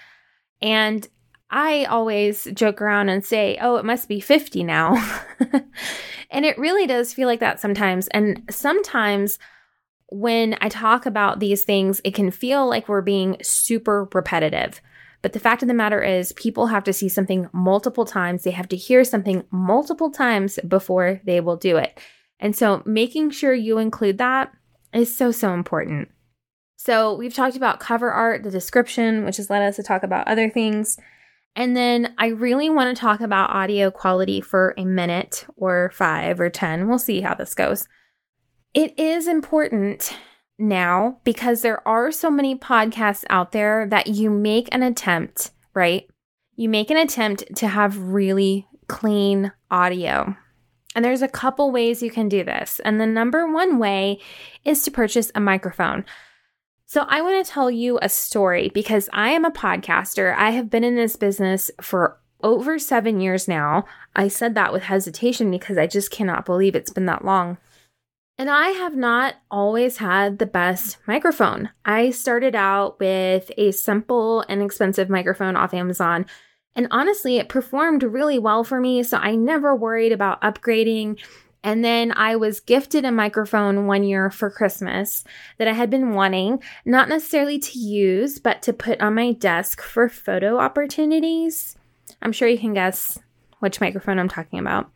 And 0.62 1.08
I 1.50 1.86
always 1.86 2.46
joke 2.54 2.82
around 2.82 3.10
and 3.10 3.26
say, 3.26 3.58
oh, 3.62 3.78
it 3.78 3.86
must 3.86 4.08
be 4.08 4.20
50 4.20 4.64
now. 4.64 4.96
and 6.32 6.46
it 6.46 6.58
really 6.58 6.86
does 6.86 7.14
feel 7.14 7.28
like 7.28 7.40
that 7.40 7.60
sometimes. 7.60 8.08
And 8.10 8.44
sometimes 8.50 9.40
when 10.10 10.58
I 10.62 10.70
talk 10.70 11.06
about 11.08 11.40
these 11.40 11.64
things, 11.64 12.02
it 12.04 12.14
can 12.14 12.30
feel 12.30 12.70
like 12.70 12.88
we're 12.88 13.02
being 13.02 13.38
super 13.42 14.08
repetitive. 14.14 14.80
But 15.24 15.34
the 15.34 15.40
fact 15.40 15.64
of 15.64 15.70
the 15.70 15.74
matter 15.74 16.04
is, 16.04 16.34
people 16.34 16.68
have 16.68 16.84
to 16.84 16.94
see 16.94 17.10
something 17.10 17.50
multiple 17.54 18.06
times. 18.06 18.44
They 18.44 18.52
have 18.52 18.68
to 18.68 18.76
hear 18.76 19.04
something 19.06 19.46
multiple 19.50 20.12
times 20.12 20.60
before 20.68 21.22
they 21.24 21.40
will 21.40 21.56
do 21.56 21.78
it. 21.78 22.00
And 22.40 22.56
so 22.56 22.84
making 22.86 23.32
sure 23.32 23.54
you 23.54 23.78
include 23.78 24.18
that 24.18 24.52
is 24.94 25.16
so, 25.16 25.32
so 25.32 25.54
important. 25.54 26.10
So 26.76 27.16
we've 27.16 27.34
talked 27.34 27.56
about 27.56 27.80
cover 27.80 28.12
art, 28.12 28.44
the 28.44 28.52
description, 28.52 29.24
which 29.24 29.38
has 29.38 29.50
led 29.50 29.62
us 29.62 29.78
to 29.78 29.84
talk 29.84 30.04
about 30.04 30.28
other 30.28 30.50
things. 30.50 30.98
And 31.56 31.78
then 31.78 32.14
I 32.18 32.28
really 32.28 32.70
want 32.70 32.94
to 32.96 33.00
talk 33.00 33.22
about 33.22 33.52
audio 33.52 33.92
quality 33.92 34.42
for 34.42 34.74
a 34.78 34.84
minute 34.84 35.46
or 35.56 35.92
five 35.94 36.42
or 36.42 36.50
10. 36.50 36.90
We'll 36.90 37.00
see 37.00 37.22
how 37.22 37.34
this 37.34 37.56
goes. 37.56 37.88
It 38.74 39.00
is 39.00 39.28
important 39.28 40.18
now 40.58 41.18
because 41.24 41.62
there 41.62 41.86
are 41.88 42.12
so 42.12 42.30
many 42.30 42.56
podcasts 42.56 43.24
out 43.30 43.52
there 43.52 43.88
that 43.88 44.08
you 44.08 44.30
make 44.30 44.70
an 44.72 44.84
attempt, 44.84 45.52
right? 45.74 46.08
You 46.56 46.70
make 46.70 46.90
an 46.90 46.98
attempt 46.98 47.56
to 47.58 47.68
have 47.68 47.98
really 47.98 48.68
clean 48.88 49.52
audio. 49.72 50.36
And 50.96 51.04
there's 51.04 51.24
a 51.24 51.28
couple 51.28 51.72
ways 51.72 52.04
you 52.04 52.12
can 52.12 52.30
do 52.30 52.44
this. 52.44 52.80
And 52.86 53.00
the 53.02 53.08
number 53.08 53.52
one 53.52 53.80
way 53.80 54.20
is 54.64 54.84
to 54.84 54.92
purchase 54.92 55.32
a 55.34 55.40
microphone. 55.40 56.06
So, 56.86 57.06
I 57.08 57.24
want 57.24 57.44
to 57.44 57.52
tell 57.52 57.72
you 57.72 57.98
a 58.04 58.10
story 58.10 58.70
because 58.70 59.10
I 59.12 59.32
am 59.32 59.46
a 59.46 59.52
podcaster. 59.52 60.36
I 60.38 60.52
have 60.52 60.70
been 60.70 60.84
in 60.84 60.96
this 60.96 61.16
business 61.16 61.72
for 61.82 62.20
over 62.44 62.78
seven 62.78 63.20
years 63.20 63.48
now. 63.48 63.86
I 64.16 64.28
said 64.28 64.54
that 64.54 64.72
with 64.72 64.84
hesitation 64.84 65.50
because 65.50 65.78
I 65.80 65.88
just 65.88 66.12
cannot 66.12 66.46
believe 66.46 66.76
it's 66.76 66.92
been 66.92 67.08
that 67.08 67.26
long. 67.26 67.58
And 68.38 68.50
I 68.50 68.70
have 68.70 68.96
not 68.96 69.36
always 69.52 69.98
had 69.98 70.40
the 70.40 70.48
best 70.48 70.98
microphone. 71.08 71.70
I 71.86 72.10
started 72.10 72.56
out 72.56 73.00
with 73.00 73.52
a 73.58 73.72
simple, 73.72 74.42
and 74.50 74.60
inexpensive 74.60 75.10
microphone 75.10 75.56
off 75.56 75.74
Amazon. 75.74 76.26
And 76.76 76.88
honestly, 76.90 77.38
it 77.38 77.48
performed 77.48 78.02
really 78.02 78.40
well 78.40 78.64
for 78.64 78.80
me. 78.80 79.04
So 79.04 79.18
I 79.18 79.36
never 79.36 79.76
worried 79.76 80.12
about 80.12 80.42
upgrading. 80.42 81.20
And 81.64 81.86
then 81.86 82.12
I 82.12 82.36
was 82.36 82.60
gifted 82.60 83.06
a 83.06 83.12
microphone 83.12 83.86
one 83.86 84.04
year 84.04 84.32
for 84.32 84.50
Christmas 84.50 85.24
that 85.60 85.68
I 85.68 85.74
had 85.74 85.92
been 85.92 86.14
wanting, 86.14 86.62
not 86.86 87.10
necessarily 87.10 87.60
to 87.60 87.80
use, 87.80 88.40
but 88.40 88.64
to 88.64 88.74
put 88.74 89.00
on 89.00 89.14
my 89.16 89.32
desk 89.34 89.80
for 89.80 90.10
photo 90.10 90.58
opportunities. 90.58 91.78
I'm 92.22 92.32
sure 92.32 92.48
you 92.48 92.58
can 92.58 92.74
guess 92.74 93.20
which 93.60 93.80
microphone 93.80 94.18
I'm 94.18 94.28
talking 94.28 94.60
about. 94.60 94.92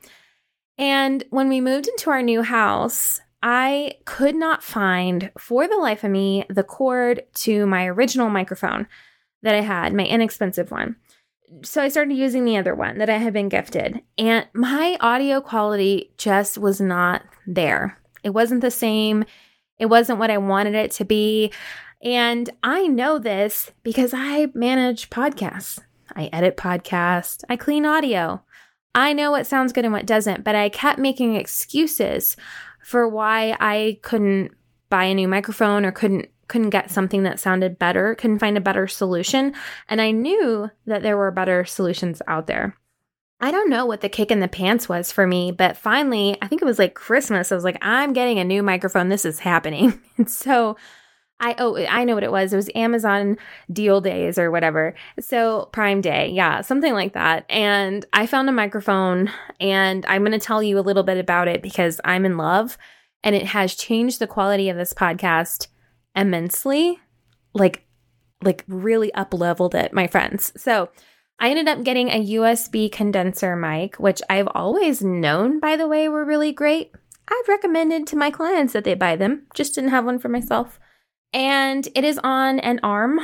And 0.77 1.24
when 1.29 1.50
we 1.50 1.62
moved 1.62 1.88
into 1.88 2.10
our 2.10 2.22
new 2.22 2.41
house, 2.41 3.22
I 3.50 3.94
could 4.04 4.36
not 4.36 4.62
find 4.62 5.32
for 5.38 5.68
the 5.70 5.77
life 5.77 6.04
of 6.04 6.12
me 6.12 6.44
the 6.50 6.63
cord 6.63 7.24
to 7.36 7.66
my 7.66 7.88
original 7.88 8.30
microphone 8.30 8.88
that 9.42 9.56
I 9.56 9.62
had, 9.62 9.94
my 9.94 10.04
inexpensive 10.04 10.70
one 10.70 10.98
so 11.63 11.82
I 11.82 11.88
started 11.88 12.16
using 12.16 12.46
the 12.46 12.58
other 12.58 12.75
one 12.75 12.98
that 12.98 13.10
I 13.10 13.18
had 13.18 13.34
been 13.34 13.50
gifted, 13.50 14.01
and 14.18 14.48
my 14.54 14.98
audio 15.00 15.42
quality 15.42 16.12
just 16.18 16.58
was 16.58 16.82
not 16.82 17.24
there. 17.46 17.98
It 18.24 18.32
wasn't 18.32 18.62
the 18.62 18.72
same. 18.72 19.24
It 19.80 19.86
wasn't 19.86 20.20
what 20.20 20.32
I 20.32 20.38
wanted 20.38 20.75
it 20.75 20.92
to 20.92 21.06
be. 21.06 21.51
And 22.04 22.50
I 22.63 22.88
know 22.88 23.18
this 23.18 23.72
because 23.84 24.13
I 24.13 24.48
manage 24.54 25.10
podcasts. 25.10 25.80
I 26.16 26.30
edit 26.34 26.58
podcasts, 26.58 27.44
I 27.50 27.56
clean 27.56 27.86
audio. 27.86 28.44
I 28.96 29.13
know 29.13 29.30
what 29.30 29.46
sounds 29.46 29.74
good 29.74 29.86
and 29.86 29.94
what 29.94 30.08
doesn't, 30.08 30.44
but 30.44 30.56
I 30.56 30.70
kept 30.70 31.00
making 31.00 31.36
excuses 31.36 32.36
for 32.88 33.06
why 33.06 33.53
I 33.60 34.00
couldn't 34.01 34.51
buy 34.89 35.03
a 35.03 35.13
new 35.13 35.27
microphone 35.27 35.84
or 35.86 35.91
couldn't 35.91 36.29
couldn't 36.48 36.70
get 36.70 36.89
something 36.89 37.24
that 37.24 37.38
sounded 37.38 37.77
better, 37.77 38.15
couldn't 38.15 38.39
find 38.39 38.58
a 38.58 38.62
better 38.62 38.88
solution. 38.88 39.53
And 39.89 40.00
I 40.00 40.12
knew 40.12 40.72
that 40.86 41.03
there 41.03 41.17
were 41.17 41.29
better 41.29 41.65
solutions 41.65 42.22
out 42.29 42.48
there. 42.48 42.77
I 43.41 43.51
don't 43.51 43.70
know 43.70 43.86
what 43.86 44.00
the 44.00 44.08
kick 44.08 44.32
in 44.32 44.39
the 44.39 44.48
pants 44.48 44.88
was 44.88 45.12
for 45.12 45.27
me, 45.27 45.51
but 45.51 45.75
finally, 45.75 46.38
I 46.41 46.48
think 46.48 46.62
it 46.62 46.65
was 46.65 46.79
like 46.79 46.94
Christmas. 46.94 47.51
I 47.51 47.56
was 47.56 47.65
like, 47.65 47.77
I'm 47.82 48.13
getting 48.13 48.39
a 48.39 48.46
new 48.46 48.63
microphone. 48.63 49.10
This 49.10 49.25
is 49.25 49.39
happening. 49.39 50.01
And 50.17 50.32
so 50.32 50.77
I 51.39 51.56
oh 51.60 51.77
I 51.77 52.03
know 52.03 52.15
what 52.15 52.24
it 52.24 52.32
was. 52.32 52.51
It 52.51 52.56
was 52.56 52.70
Amazon 52.74 53.38
deal 53.72 54.01
days 54.01 54.38
or 54.38 54.50
whatever. 54.50 54.96
So 55.20 55.70
Prime 55.72 56.01
Day, 56.01 56.29
yeah, 56.29 56.62
something 56.62 56.94
like 56.94 57.13
that. 57.13 57.46
And 57.50 58.06
I 58.13 58.25
found 58.25 58.50
a 58.50 58.53
microphone 58.53 59.32
and 59.60 60.06
I'm 60.08 60.24
going 60.24 60.32
to 60.38 60.46
tell 60.46 60.63
you 60.63 60.79
a 60.79 60.82
little 60.82 61.03
bit 61.03 61.17
about 61.17 61.48
it 61.48 61.62
because 61.62 62.01
I'm 62.03 62.25
in 62.25 62.38
love 62.38 62.77
and 63.24 63.36
it 63.36 63.46
has 63.48 63.75
changed 63.75 64.20
the 64.20 64.27
quality 64.27 64.70
of 64.70 64.77
this 64.77 64.94
podcast 64.94 65.67
immensely, 66.15 67.00
like 67.53 67.86
like 68.44 68.63
really 68.67 69.13
up 69.13 69.34
leveled 69.34 69.75
it, 69.75 69.94
my 69.94 70.08
friends. 70.08 70.53
So 70.58 70.89
I 71.39 71.50
ended 71.50 71.67
up 71.67 71.84
getting 71.84 72.10
a 72.10 72.25
USB 72.25 72.91
condenser 72.91 73.56
mic, 73.56 73.98
which 73.98 74.22
I've 74.27 74.48
always 74.56 75.03
known, 75.03 75.60
by 75.60 75.75
the 75.75 75.88
way, 75.88 76.10
were 76.10 76.25
really 76.25 76.51
great. 76.51 76.91
I've 77.27 77.48
recommended 77.48 78.08
to 78.08 78.15
my 78.15 78.32
clients 78.32 78.74
that 78.74 78.86
they 78.86 78.96
buy 78.96 79.15
them, 79.15 79.46
just 79.53 79.75
didn't 79.75 79.91
have 79.91 80.06
one 80.06 80.17
for 80.17 80.29
myself. 80.29 80.79
And 81.34 81.88
it 81.96 82.03
is 82.03 82.19
on 82.24 82.60
an 82.60 82.79
arm 82.84 83.19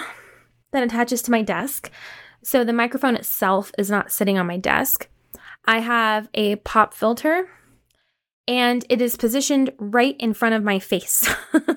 that 0.72 0.83
attaches 0.83 1.22
to 1.24 1.31
my 1.31 1.41
desk. 1.41 1.91
So 2.43 2.63
the 2.63 2.74
microphone 2.74 3.15
itself 3.15 3.72
is 3.77 3.89
not 3.89 4.12
sitting 4.12 4.38
on 4.38 4.48
my 4.48 4.57
desk. 4.57 5.07
I 5.65 5.79
have 5.79 6.27
a 6.33 6.57
pop 6.57 6.93
filter 6.93 7.50
and 8.48 8.86
it 8.89 9.01
is 9.01 9.15
positioned 9.15 9.72
right 9.77 10.15
in 10.19 10.33
front 10.33 10.55
of 10.55 10.63
my 10.63 10.79
face. 10.79 11.33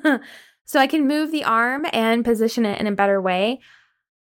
So 0.67 0.81
I 0.81 0.89
can 0.89 1.07
move 1.07 1.31
the 1.31 1.45
arm 1.45 1.87
and 1.93 2.25
position 2.25 2.67
it 2.67 2.81
in 2.81 2.89
a 2.89 2.93
better 2.93 3.21
way. 3.21 3.61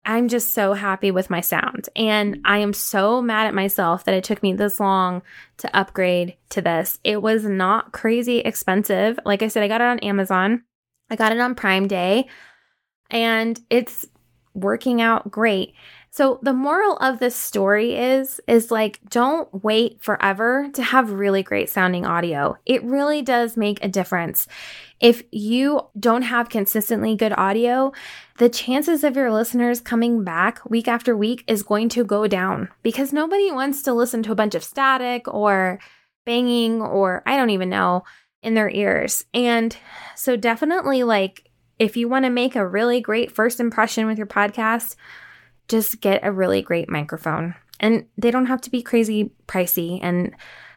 I'm 0.05 0.27
just 0.27 0.53
so 0.53 0.73
happy 0.73 1.09
with 1.09 1.31
my 1.31 1.41
sound. 1.41 1.89
And 1.95 2.39
I 2.45 2.59
am 2.59 2.71
so 2.71 3.19
mad 3.19 3.47
at 3.47 3.55
myself 3.55 4.03
that 4.03 4.13
it 4.13 4.23
took 4.23 4.43
me 4.43 4.53
this 4.53 4.79
long 4.79 5.23
to 5.57 5.75
upgrade 5.75 6.37
to 6.49 6.61
this. 6.61 6.99
It 7.03 7.23
was 7.23 7.43
not 7.43 7.91
crazy 7.91 8.37
expensive. 8.37 9.19
Like 9.25 9.41
I 9.41 9.47
said, 9.47 9.63
I 9.63 9.67
got 9.67 9.81
it 9.81 9.85
on 9.85 9.99
Amazon, 9.99 10.63
I 11.09 11.15
got 11.15 11.31
it 11.31 11.39
on 11.39 11.55
Prime 11.55 11.87
Day, 11.87 12.27
and 13.09 13.59
it's 13.69 14.05
working 14.53 15.01
out 15.01 15.29
great. 15.29 15.73
So 16.15 16.39
the 16.41 16.53
moral 16.53 16.95
of 16.99 17.19
this 17.19 17.35
story 17.35 17.93
is 17.97 18.39
is 18.47 18.71
like 18.71 19.01
don't 19.09 19.49
wait 19.65 20.01
forever 20.01 20.69
to 20.73 20.81
have 20.81 21.11
really 21.11 21.43
great 21.43 21.69
sounding 21.69 22.05
audio. 22.05 22.55
It 22.65 22.81
really 22.85 23.21
does 23.21 23.57
make 23.57 23.83
a 23.83 23.89
difference. 23.89 24.47
If 25.01 25.23
you 25.31 25.81
don't 25.99 26.21
have 26.21 26.47
consistently 26.47 27.17
good 27.17 27.33
audio, 27.37 27.91
the 28.37 28.47
chances 28.47 29.03
of 29.03 29.17
your 29.17 29.29
listeners 29.29 29.81
coming 29.81 30.23
back 30.23 30.63
week 30.63 30.87
after 30.87 31.17
week 31.17 31.43
is 31.47 31.63
going 31.63 31.89
to 31.89 32.05
go 32.05 32.27
down 32.27 32.69
because 32.81 33.11
nobody 33.11 33.51
wants 33.51 33.83
to 33.83 33.93
listen 33.93 34.23
to 34.23 34.31
a 34.31 34.35
bunch 34.35 34.55
of 34.55 34.63
static 34.63 35.27
or 35.27 35.79
banging 36.25 36.81
or 36.81 37.23
I 37.25 37.35
don't 37.35 37.49
even 37.49 37.69
know 37.69 38.05
in 38.45 38.53
their 38.53 38.69
ears. 38.69 39.25
And 39.33 39.75
so 40.15 40.35
definitely 40.35 41.03
like 41.03 41.49
if 41.79 41.97
you 41.97 42.07
want 42.07 42.25
to 42.25 42.29
make 42.29 42.55
a 42.55 42.67
really 42.67 43.01
great 43.01 43.31
first 43.31 43.59
impression 43.59 44.05
with 44.05 44.17
your 44.17 44.27
podcast, 44.27 44.95
just 45.67 45.99
get 45.99 46.21
a 46.23 46.31
really 46.31 46.61
great 46.61 46.89
microphone. 46.89 47.55
And 47.79 48.05
they 48.17 48.31
don't 48.31 48.45
have 48.45 48.61
to 48.61 48.69
be 48.69 48.81
crazy 48.81 49.31
pricey. 49.47 49.99
And 50.01 50.33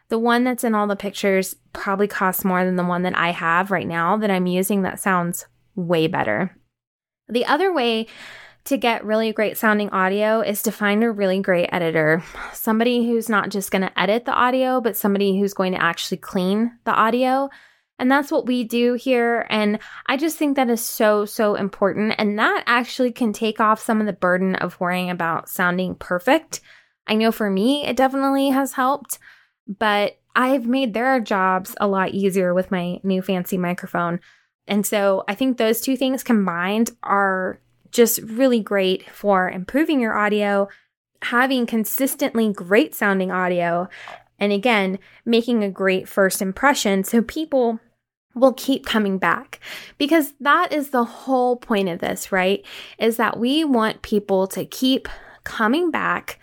the 0.09 0.19
one 0.19 0.43
that's 0.43 0.63
in 0.63 0.75
all 0.75 0.87
the 0.87 0.95
pictures 0.95 1.55
probably 1.71 2.07
costs 2.07 2.43
more 2.43 2.65
than 2.65 2.75
the 2.75 2.83
one 2.83 3.03
that 3.03 3.15
I 3.15 3.29
have 3.31 3.71
right 3.71 3.87
now 3.87 4.17
that 4.17 4.31
I'm 4.31 4.47
using 4.47 4.81
that 4.81 4.99
sounds 4.99 5.45
way 5.75 6.07
better. 6.07 6.57
The 7.29 7.45
other 7.45 7.71
way 7.71 8.07
to 8.65 8.77
get 8.77 9.05
really 9.05 9.31
great 9.33 9.57
sounding 9.57 9.89
audio 9.89 10.41
is 10.41 10.61
to 10.63 10.71
find 10.71 11.03
a 11.03 11.11
really 11.11 11.39
great 11.41 11.69
editor. 11.71 12.23
Somebody 12.53 13.07
who's 13.07 13.29
not 13.29 13.49
just 13.49 13.71
going 13.71 13.81
to 13.81 13.99
edit 13.99 14.25
the 14.25 14.33
audio, 14.33 14.81
but 14.81 14.97
somebody 14.97 15.39
who's 15.39 15.53
going 15.53 15.73
to 15.73 15.81
actually 15.81 16.17
clean 16.17 16.77
the 16.83 16.93
audio. 16.93 17.49
And 17.97 18.09
that's 18.09 18.31
what 18.31 18.45
we 18.45 18.63
do 18.63 18.93
here. 18.93 19.45
And 19.49 19.79
I 20.07 20.17
just 20.17 20.37
think 20.37 20.55
that 20.55 20.69
is 20.69 20.83
so, 20.83 21.25
so 21.25 21.55
important. 21.55 22.15
And 22.17 22.39
that 22.39 22.63
actually 22.65 23.11
can 23.11 23.33
take 23.33 23.59
off 23.59 23.81
some 23.81 23.99
of 23.99 24.07
the 24.07 24.13
burden 24.13 24.55
of 24.55 24.79
worrying 24.79 25.09
about 25.09 25.49
sounding 25.49 25.95
perfect. 25.95 26.61
I 27.07 27.15
know 27.15 27.31
for 27.31 27.49
me, 27.49 27.85
it 27.85 27.97
definitely 27.97 28.49
has 28.49 28.73
helped, 28.73 29.19
but 29.67 30.17
I've 30.35 30.67
made 30.67 30.93
their 30.93 31.19
jobs 31.19 31.75
a 31.81 31.87
lot 31.87 32.11
easier 32.11 32.53
with 32.53 32.71
my 32.71 32.99
new 33.03 33.21
fancy 33.21 33.57
microphone. 33.57 34.19
And 34.67 34.85
so 34.85 35.23
I 35.27 35.35
think 35.35 35.57
those 35.57 35.81
two 35.81 35.97
things 35.97 36.23
combined 36.23 36.91
are 37.03 37.59
just 37.91 38.19
really 38.21 38.59
great 38.59 39.09
for 39.09 39.49
improving 39.49 39.99
your 39.99 40.17
audio, 40.17 40.67
having 41.23 41.65
consistently 41.65 42.51
great 42.51 42.95
sounding 42.95 43.31
audio, 43.31 43.87
and 44.39 44.51
again, 44.51 44.99
making 45.25 45.63
a 45.63 45.69
great 45.69 46.07
first 46.07 46.41
impression 46.41 47.03
so 47.03 47.21
people 47.21 47.79
will 48.35 48.53
keep 48.53 48.85
coming 48.85 49.17
back 49.17 49.59
because 49.97 50.33
that 50.39 50.71
is 50.71 50.89
the 50.89 51.03
whole 51.03 51.57
point 51.57 51.89
of 51.89 51.99
this, 51.99 52.31
right? 52.31 52.65
Is 52.97 53.17
that 53.17 53.39
we 53.39 53.63
want 53.63 54.01
people 54.01 54.47
to 54.47 54.65
keep 54.65 55.09
coming 55.43 55.91
back 55.91 56.39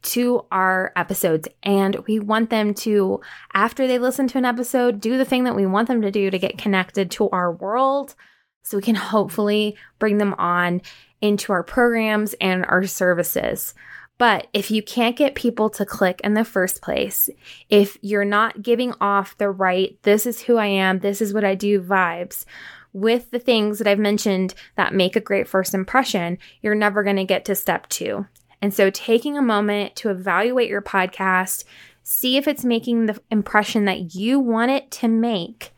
to 0.00 0.44
our 0.52 0.92
episodes 0.96 1.48
and 1.62 1.96
we 2.06 2.20
want 2.20 2.50
them 2.50 2.72
to 2.72 3.20
after 3.52 3.86
they 3.86 3.98
listen 3.98 4.28
to 4.28 4.38
an 4.38 4.44
episode 4.44 5.00
do 5.00 5.18
the 5.18 5.24
thing 5.24 5.42
that 5.42 5.56
we 5.56 5.66
want 5.66 5.88
them 5.88 6.00
to 6.00 6.10
do 6.10 6.30
to 6.30 6.38
get 6.38 6.56
connected 6.56 7.10
to 7.10 7.28
our 7.30 7.52
world 7.52 8.14
so 8.62 8.76
we 8.76 8.82
can 8.82 8.94
hopefully 8.94 9.76
bring 9.98 10.18
them 10.18 10.34
on 10.34 10.80
into 11.20 11.52
our 11.52 11.62
programs 11.62 12.34
and 12.40 12.64
our 12.66 12.86
services 12.86 13.74
but 14.18 14.48
if 14.52 14.72
you 14.72 14.82
can't 14.82 15.16
get 15.16 15.36
people 15.36 15.70
to 15.70 15.86
click 15.86 16.20
in 16.24 16.34
the 16.34 16.44
first 16.44 16.82
place, 16.82 17.30
if 17.70 17.96
you're 18.02 18.24
not 18.24 18.62
giving 18.62 18.92
off 19.00 19.38
the 19.38 19.48
right, 19.48 19.96
this 20.02 20.26
is 20.26 20.42
who 20.42 20.56
I 20.56 20.66
am, 20.66 20.98
this 20.98 21.22
is 21.22 21.32
what 21.32 21.44
I 21.44 21.54
do 21.54 21.80
vibes 21.80 22.44
with 22.92 23.30
the 23.30 23.38
things 23.38 23.78
that 23.78 23.86
I've 23.86 23.98
mentioned 23.98 24.54
that 24.74 24.94
make 24.94 25.14
a 25.14 25.20
great 25.20 25.46
first 25.46 25.72
impression, 25.72 26.38
you're 26.62 26.74
never 26.74 27.04
going 27.04 27.16
to 27.16 27.24
get 27.24 27.44
to 27.44 27.54
step 27.54 27.88
two. 27.88 28.26
And 28.60 28.74
so, 28.74 28.90
taking 28.90 29.38
a 29.38 29.42
moment 29.42 29.94
to 29.96 30.10
evaluate 30.10 30.68
your 30.68 30.82
podcast, 30.82 31.62
see 32.02 32.36
if 32.36 32.48
it's 32.48 32.64
making 32.64 33.06
the 33.06 33.20
impression 33.30 33.84
that 33.84 34.16
you 34.16 34.40
want 34.40 34.72
it 34.72 34.90
to 34.92 35.06
make, 35.06 35.70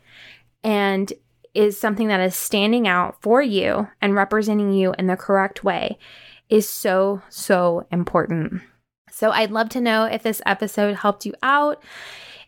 and 0.63 1.13
is 1.53 1.77
something 1.77 2.07
that 2.07 2.19
is 2.21 2.35
standing 2.35 2.87
out 2.87 3.21
for 3.21 3.41
you 3.41 3.87
and 4.01 4.15
representing 4.15 4.73
you 4.73 4.93
in 4.97 5.07
the 5.07 5.17
correct 5.17 5.63
way 5.63 5.97
is 6.49 6.69
so, 6.69 7.21
so 7.29 7.85
important. 7.91 8.61
So, 9.09 9.31
I'd 9.31 9.51
love 9.51 9.69
to 9.69 9.81
know 9.81 10.05
if 10.05 10.23
this 10.23 10.41
episode 10.45 10.95
helped 10.95 11.25
you 11.25 11.33
out. 11.43 11.83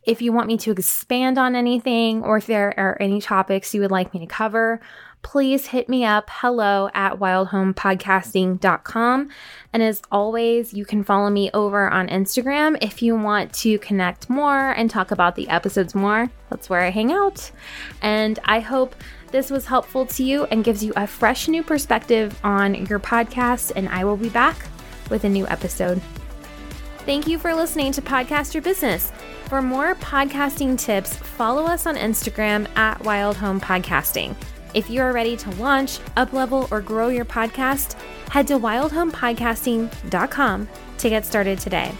If 0.05 0.21
you 0.21 0.33
want 0.33 0.47
me 0.47 0.57
to 0.57 0.71
expand 0.71 1.37
on 1.37 1.55
anything 1.55 2.23
or 2.23 2.37
if 2.37 2.45
there 2.45 2.73
are 2.77 2.97
any 3.01 3.21
topics 3.21 3.73
you 3.73 3.81
would 3.81 3.91
like 3.91 4.13
me 4.13 4.19
to 4.21 4.25
cover, 4.25 4.81
please 5.23 5.67
hit 5.67 5.87
me 5.89 6.05
up 6.05 6.29
hello 6.29 6.89
at 6.93 7.13
wildhomepodcasting.com. 7.13 9.29
And 9.71 9.81
as 9.81 10.01
always, 10.11 10.73
you 10.73 10.83
can 10.85 11.03
follow 11.03 11.31
me 11.31 11.49
over 11.53 11.89
on 11.89 12.09
Instagram 12.09 12.77
if 12.81 13.01
you 13.01 13.15
want 13.15 13.53
to 13.53 13.79
connect 13.79 14.29
more 14.29 14.71
and 14.71 14.89
talk 14.89 15.09
about 15.09 15.35
the 15.35 15.47
episodes 15.49 15.95
more. 15.95 16.29
That's 16.49 16.69
where 16.69 16.81
I 16.81 16.91
hang 16.91 17.11
out. 17.11 17.49
And 18.01 18.37
I 18.45 18.59
hope 18.59 18.95
this 19.31 19.49
was 19.49 19.65
helpful 19.65 20.05
to 20.05 20.23
you 20.23 20.43
and 20.45 20.63
gives 20.63 20.83
you 20.83 20.93
a 20.95 21.07
fresh 21.07 21.47
new 21.47 21.63
perspective 21.63 22.39
on 22.43 22.85
your 22.85 22.99
podcast. 22.99 23.71
And 23.75 23.89
I 23.89 24.05
will 24.05 24.17
be 24.17 24.29
back 24.29 24.57
with 25.09 25.23
a 25.23 25.29
new 25.29 25.47
episode. 25.47 25.99
Thank 26.99 27.27
you 27.27 27.39
for 27.39 27.53
listening 27.53 27.91
to 27.93 28.01
Podcast 28.01 28.53
Your 28.53 28.63
Business. 28.63 29.11
For 29.45 29.61
more 29.61 29.95
podcasting 29.95 30.79
tips, 30.79 31.15
follow 31.15 31.65
us 31.65 31.85
on 31.85 31.95
Instagram 31.95 32.67
at 32.77 33.03
Wild 33.03 33.35
Home 33.37 33.59
Podcasting. 33.59 34.35
If 34.73 34.89
you 34.89 35.01
are 35.01 35.13
ready 35.13 35.37
to 35.37 35.49
launch, 35.51 35.99
uplevel, 36.17 36.69
or 36.71 36.81
grow 36.81 37.07
your 37.09 37.25
podcast, 37.25 37.93
head 38.29 38.47
to 38.47 38.57
wildhomepodcasting.com 38.59 40.69
to 40.97 41.09
get 41.09 41.25
started 41.25 41.59
today. 41.59 41.91